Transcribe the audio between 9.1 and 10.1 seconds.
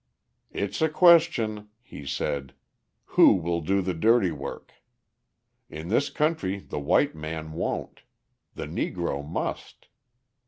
must.